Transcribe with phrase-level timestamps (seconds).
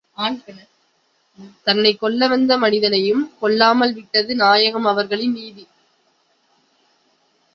[1.63, 5.67] தன்னைக் கொல்ல வந்த மனிதனையும், கொல்லாமல் விட்டது நாயகம் அவர்களின் நீதி.